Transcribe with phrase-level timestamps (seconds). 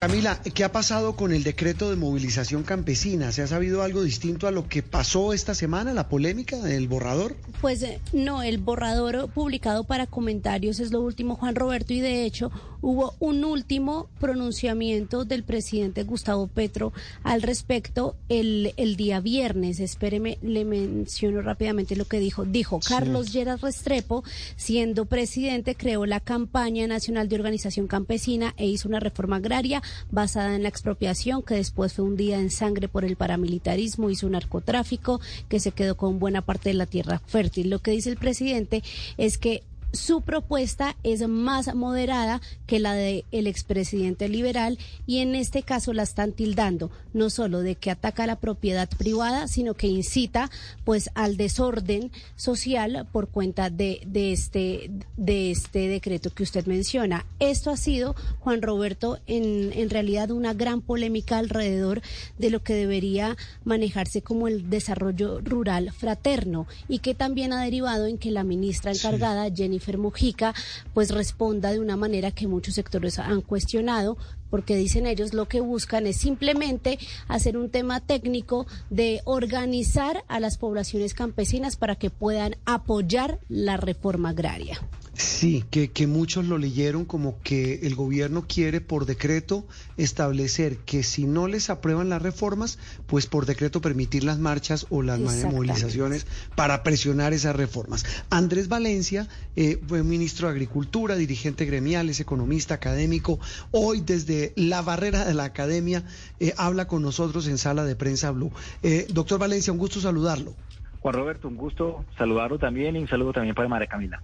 [0.00, 3.32] Camila, ¿qué ha pasado con el decreto de movilización campesina?
[3.32, 7.34] ¿Se ha sabido algo distinto a lo que pasó esta semana, la polémica del borrador?
[7.60, 12.24] Pues eh, no, el borrador publicado para comentarios es lo último, Juan Roberto, y de
[12.24, 16.92] hecho hubo un último pronunciamiento del presidente Gustavo Petro
[17.24, 19.80] al respecto el, el día viernes.
[19.80, 22.44] Espéreme, le menciono rápidamente lo que dijo.
[22.44, 24.22] Dijo, Carlos Lleras Restrepo,
[24.54, 30.54] siendo presidente, creó la campaña nacional de organización campesina e hizo una reforma agraria basada
[30.54, 35.20] en la expropiación, que después fue hundida en sangre por el paramilitarismo y su narcotráfico,
[35.48, 37.70] que se quedó con buena parte de la tierra fértil.
[37.70, 38.82] Lo que dice el presidente
[39.16, 45.34] es que su propuesta es más moderada que la del el expresidente liberal y en
[45.34, 49.86] este caso la están tildando no solo de que ataca la propiedad privada, sino que
[49.86, 50.50] incita
[50.84, 57.26] pues al desorden social por cuenta de, de, este, de este decreto que usted menciona.
[57.38, 62.02] Esto ha sido, Juan Roberto, en, en realidad una gran polémica alrededor
[62.38, 68.06] de lo que debería manejarse como el desarrollo rural fraterno y que también ha derivado
[68.06, 70.54] en que la ministra encargada, Jenny Jennifer Mujica,
[70.92, 74.16] pues responda de una manera que muchos sectores han cuestionado,
[74.50, 76.98] porque dicen ellos lo que buscan es simplemente
[77.28, 83.76] hacer un tema técnico de organizar a las poblaciones campesinas para que puedan apoyar la
[83.76, 84.80] reforma agraria.
[85.18, 89.66] Sí, que, que, muchos lo leyeron como que el gobierno quiere por decreto
[89.96, 95.02] establecer que si no les aprueban las reformas, pues por decreto permitir las marchas o
[95.02, 98.06] las movilizaciones para presionar esas reformas.
[98.30, 103.40] Andrés Valencia eh, fue ministro de Agricultura, dirigente gremial, es economista, académico.
[103.72, 106.04] Hoy desde la barrera de la academia
[106.38, 108.52] eh, habla con nosotros en sala de prensa Blue.
[108.84, 110.54] Eh, doctor Valencia, un gusto saludarlo.
[111.00, 114.22] Juan Roberto, un gusto saludarlo también y un saludo también para María Camila.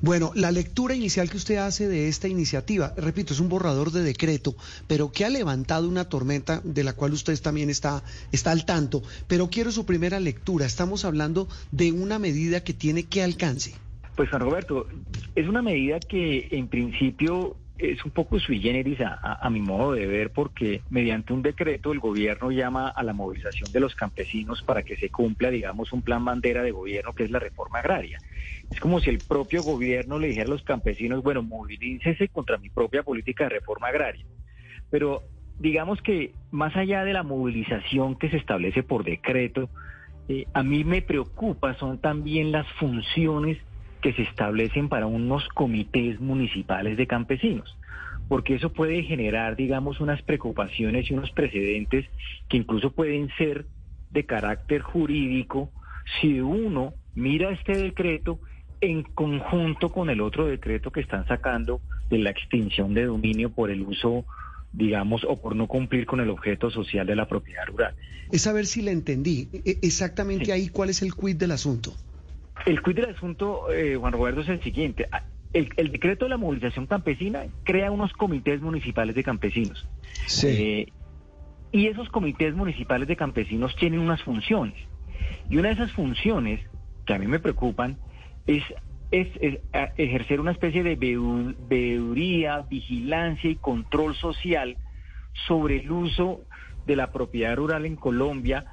[0.00, 4.02] Bueno, la lectura inicial que usted hace de esta iniciativa, repito, es un borrador de
[4.02, 4.54] decreto,
[4.86, 9.02] pero que ha levantado una tormenta de la cual usted también está, está al tanto.
[9.26, 10.66] Pero quiero su primera lectura.
[10.66, 13.74] Estamos hablando de una medida que tiene que alcance.
[14.16, 14.86] Pues Juan Roberto,
[15.36, 20.06] es una medida que en principio es un poco sui generis a, mi modo de
[20.06, 24.82] ver porque mediante un decreto el gobierno llama a la movilización de los campesinos para
[24.82, 28.18] que se cumpla, digamos, un plan bandera de gobierno que es la reforma agraria.
[28.68, 32.68] Es como si el propio gobierno le dijera a los campesinos, bueno, movilícese contra mi
[32.68, 34.26] propia política de reforma agraria.
[34.90, 35.22] Pero
[35.60, 39.70] digamos que más allá de la movilización que se establece por decreto,
[40.28, 43.58] eh, a mí me preocupa son también las funciones
[44.00, 47.76] que se establecen para unos comités municipales de campesinos,
[48.28, 52.06] porque eso puede generar, digamos, unas preocupaciones y unos precedentes
[52.48, 53.66] que incluso pueden ser
[54.10, 55.72] de carácter jurídico
[56.20, 58.40] si uno mira este decreto
[58.80, 63.70] en conjunto con el otro decreto que están sacando de la extinción de dominio por
[63.70, 64.24] el uso
[64.72, 67.94] digamos, o por no cumplir con el objeto social de la propiedad rural.
[68.30, 69.48] Es saber si le entendí.
[69.64, 71.94] E, exactamente ahí, ¿cuál es el quid del asunto?
[72.66, 75.08] El quid del asunto, eh, Juan Roberto, es el siguiente.
[75.10, 79.88] Ah, el, decreto de la movilización campesina crea unos comités municipales de campesinos.
[80.26, 80.46] Sí.
[80.48, 80.92] Eh,
[81.72, 84.76] y esos comités municipales de campesinos tienen unas funciones.
[85.50, 86.60] Y una de esas funciones
[87.06, 87.98] que a mí me preocupan
[88.46, 88.62] es,
[89.10, 89.28] es,
[89.96, 94.76] ejercer una especie de veeduría, vigilancia y control social
[95.46, 96.42] sobre el uso
[96.86, 98.64] de la propiedad rural en Colombia,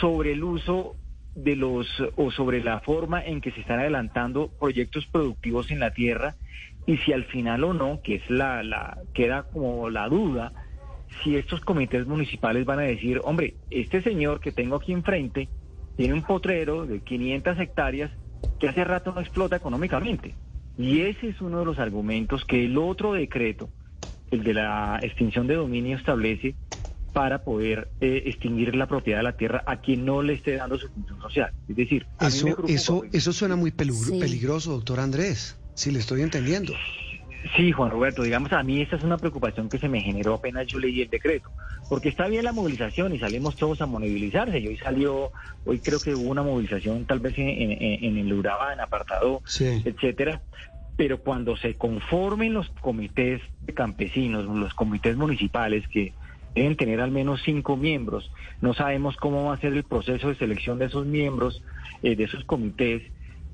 [0.00, 0.96] sobre el uso
[1.42, 5.92] de los o sobre la forma en que se están adelantando proyectos productivos en la
[5.92, 6.34] tierra
[6.86, 10.52] y si al final o no, que es la, la queda como la duda,
[11.22, 15.48] si estos comités municipales van a decir, hombre, este señor que tengo aquí enfrente
[15.96, 18.10] tiene un potrero de 500 hectáreas
[18.58, 20.34] que hace rato no explota económicamente.
[20.76, 23.68] Y ese es uno de los argumentos que el otro decreto,
[24.30, 26.54] el de la extinción de dominio, establece
[27.12, 30.78] para poder eh, extinguir la propiedad de la tierra a quien no le esté dando
[30.78, 31.52] su función social.
[31.68, 36.74] Es decir, eso, eso, eso suena muy peligroso, doctor Andrés, si le estoy entendiendo.
[37.56, 40.66] Sí, Juan Roberto, digamos, a mí esta es una preocupación que se me generó apenas
[40.66, 41.50] yo leí el decreto,
[41.88, 45.30] porque está bien la movilización y salimos todos a movilizarse, y hoy salió,
[45.64, 50.42] hoy creo que hubo una movilización tal vez en, el Urabá, en Apartado, etcétera,
[50.96, 56.12] pero cuando se conformen los comités de campesinos, los comités municipales que
[56.58, 60.36] deben tener al menos cinco miembros, no sabemos cómo va a ser el proceso de
[60.36, 61.62] selección de esos miembros,
[62.02, 63.02] eh, de esos comités,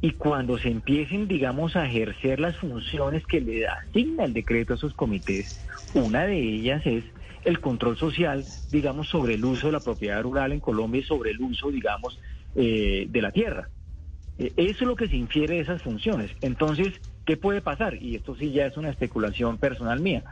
[0.01, 4.77] y cuando se empiecen, digamos, a ejercer las funciones que le asigna el decreto a
[4.77, 5.47] esos comités,
[5.95, 7.05] una de ellas es
[7.45, 11.31] el control social, digamos, sobre el uso de la propiedad rural en Colombia y sobre
[11.31, 12.19] el uso, digamos,
[12.55, 13.69] eh, de la tierra.
[14.39, 16.31] Eh, eso es lo que se infiere de esas funciones.
[16.41, 16.93] Entonces,
[17.25, 17.95] ¿qué puede pasar?
[18.03, 20.25] Y esto sí ya es una especulación personal mía.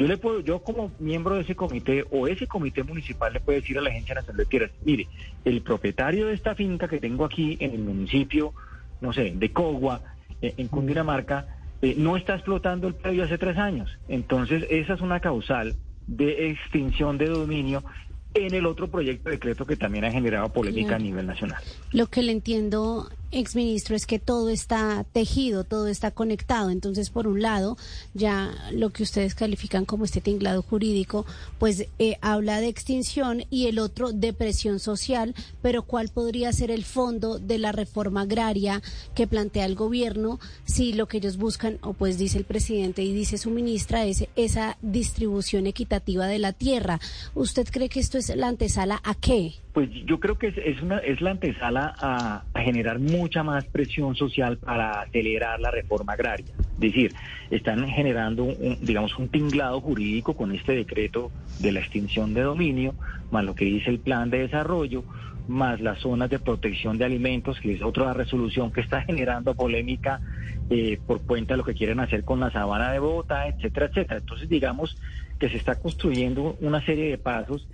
[0.00, 3.60] Yo le puedo, yo como miembro de ese comité o ese comité municipal le puedo
[3.60, 5.08] decir a la Agencia Nacional de Tierras, mire,
[5.44, 8.54] el propietario de esta finca que tengo aquí en el municipio,
[9.02, 10.00] no sé, de Cogua,
[10.40, 11.48] eh, en Cundinamarca,
[11.82, 13.90] eh, no está explotando el predio hace tres años.
[14.08, 15.76] Entonces, esa es una causal
[16.06, 17.84] de extinción de dominio
[18.32, 21.62] en el otro proyecto de decreto que también ha generado polémica a nivel nacional.
[21.92, 26.70] Lo que le entiendo exministro, es que todo está tejido, todo está conectado.
[26.70, 27.76] Entonces, por un lado,
[28.14, 31.26] ya lo que ustedes califican como este tinglado jurídico,
[31.58, 36.70] pues eh, habla de extinción y el otro de presión social, pero ¿cuál podría ser
[36.70, 38.82] el fondo de la reforma agraria
[39.14, 43.12] que plantea el gobierno si lo que ellos buscan, o pues dice el presidente y
[43.12, 47.00] dice su ministra, es esa distribución equitativa de la tierra?
[47.34, 49.54] ¿Usted cree que esto es la antesala a qué?
[49.72, 54.58] Pues yo creo que es, una, es la antesala a, generar mucha más presión social
[54.58, 56.46] para acelerar la reforma agraria.
[56.58, 57.14] Es decir,
[57.50, 61.30] están generando, un, digamos, un tinglado jurídico con este decreto
[61.60, 62.94] de la extinción de dominio,
[63.30, 65.04] más lo que dice el plan de desarrollo,
[65.46, 70.20] más las zonas de protección de alimentos, que es otra resolución que está generando polémica
[70.68, 74.20] eh, por cuenta de lo que quieren hacer con la sabana de Bogotá, etcétera, etcétera.
[74.20, 74.96] Entonces, digamos
[75.38, 77.66] que se está construyendo una serie de pasos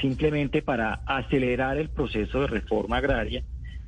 [0.00, 3.42] simplemente para acelerar el proceso de reforma agraria,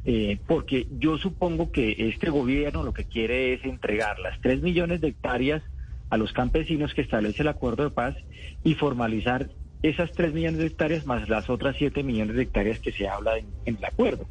[0.05, 5.01] eh, porque yo supongo que este gobierno lo que quiere es entregar las 3 millones
[5.01, 5.63] de hectáreas
[6.11, 8.17] a los campesinos que establece el acuerdo de paz
[8.63, 9.49] y formalizar
[9.83, 13.39] esas 3 millones de hectáreas más las otras 7 millones de hectáreas que se habla
[13.39, 14.27] en, el acuerdo.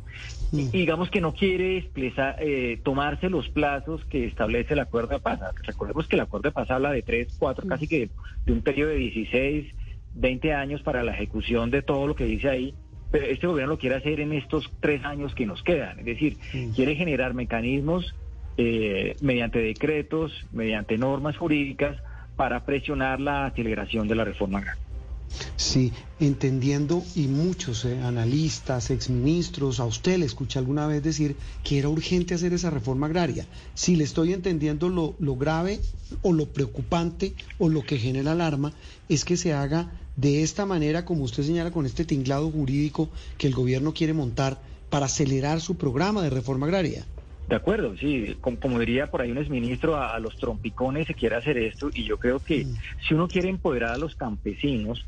[0.51, 0.71] Y, mm.
[0.71, 5.39] digamos que no quiere eh, tomarse los plazos que establece el acuerdo de paz.
[5.63, 7.69] Recordemos que el acuerdo de paz habla de 3, 4, mm.
[7.69, 8.09] casi que
[8.45, 9.73] de un periodo de 16
[10.15, 12.73] 20 años para la ejecución de todo lo que dice ahí,
[13.11, 16.37] pero este gobierno lo quiere hacer en estos tres años que nos quedan, es decir,
[16.75, 18.15] quiere generar mecanismos
[18.57, 21.97] eh, mediante decretos, mediante normas jurídicas
[22.35, 24.85] para presionar la aceleración de la reforma agraria.
[25.57, 31.79] Sí, entendiendo y muchos eh, analistas, exministros, a usted le escuché alguna vez decir que
[31.79, 33.45] era urgente hacer esa reforma agraria.
[33.73, 35.79] Si le estoy entendiendo lo, lo grave
[36.21, 38.73] o lo preocupante o lo que genera alarma
[39.09, 43.47] es que se haga de esta manera, como usted señala, con este tinglado jurídico que
[43.47, 44.57] el gobierno quiere montar
[44.89, 47.05] para acelerar su programa de reforma agraria.
[47.47, 51.57] De acuerdo, sí, como, diría por ahí un exministro, a, los trompicones se quiere hacer
[51.57, 52.75] esto y yo creo que mm.
[53.07, 55.05] si uno quiere empoderar a los campesinos,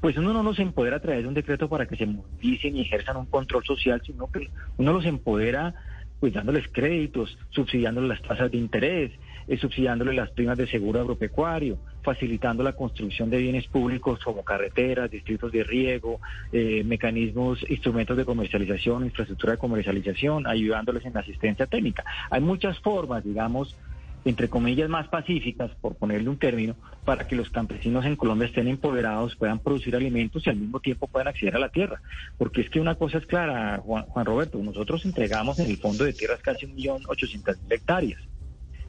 [0.00, 2.82] pues uno no los empodera a través de un decreto para que se movilicen y
[2.82, 5.74] ejerzan un control social, sino que uno los empodera
[6.20, 9.12] pues dándoles créditos, subsidiándoles las tasas de interés,
[9.46, 11.78] eh, subsidiándoles las primas de seguro agropecuario,
[12.08, 16.20] facilitando la construcción de bienes públicos como carreteras, distritos de riego,
[16.52, 22.04] eh, mecanismos, instrumentos de comercialización, infraestructura de comercialización, ayudándoles en la asistencia técnica.
[22.30, 23.76] Hay muchas formas, digamos,
[24.24, 28.68] entre comillas, más pacíficas, por ponerle un término, para que los campesinos en Colombia estén
[28.68, 32.00] empoderados, puedan producir alimentos y al mismo tiempo puedan acceder a la tierra.
[32.38, 36.14] Porque es que una cosa es clara, Juan, Roberto, nosotros entregamos en el fondo de
[36.14, 38.22] tierras casi un millón ochocientas mil hectáreas.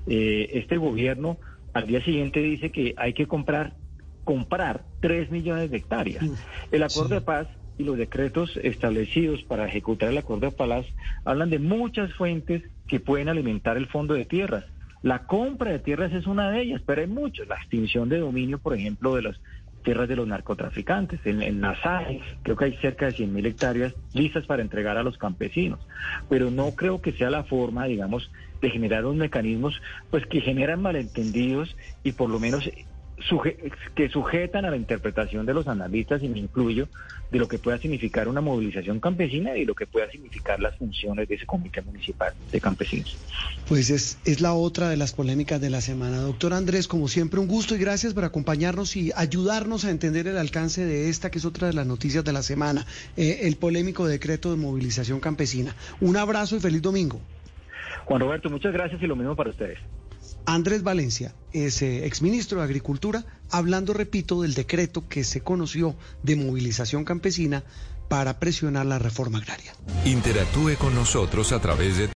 [0.07, 1.37] Eh, este gobierno
[1.73, 3.73] al día siguiente dice que hay que comprar
[4.23, 6.23] comprar 3 millones de hectáreas.
[6.71, 7.47] El acuerdo de paz
[7.79, 10.85] y los decretos establecidos para ejecutar el acuerdo de paz
[11.25, 14.65] hablan de muchas fuentes que pueden alimentar el fondo de tierras.
[15.01, 17.47] La compra de tierras es una de ellas, pero hay muchos.
[17.47, 19.39] La extinción de dominio, por ejemplo, de las
[19.83, 21.19] tierras de los narcotraficantes.
[21.25, 21.61] En, en
[22.43, 25.79] creo que hay cerca de 100.000 hectáreas listas para entregar a los campesinos.
[26.29, 30.81] Pero no creo que sea la forma, digamos, de generar unos mecanismos pues que generan
[30.81, 32.69] malentendidos y por lo menos
[33.95, 36.87] que sujetan a la interpretación de los analistas, y me incluyo,
[37.31, 41.27] de lo que pueda significar una movilización campesina y lo que pueda significar las funciones
[41.27, 43.17] de ese comité municipal de campesinos.
[43.67, 46.17] Pues es, es la otra de las polémicas de la semana.
[46.17, 50.37] Doctor Andrés, como siempre, un gusto y gracias por acompañarnos y ayudarnos a entender el
[50.37, 52.85] alcance de esta, que es otra de las noticias de la semana,
[53.15, 55.75] eh, el polémico decreto de movilización campesina.
[56.01, 57.21] Un abrazo y feliz domingo.
[58.05, 59.77] Juan Roberto, muchas gracias y lo mismo para ustedes.
[60.53, 66.35] Andrés Valencia es eh, exministro de Agricultura, hablando, repito, del decreto que se conoció de
[66.35, 67.63] movilización campesina
[68.07, 69.75] para presionar la reforma agraria.
[70.05, 72.07] Interactúe con nosotros a través de